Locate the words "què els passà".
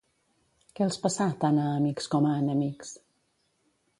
0.77-1.27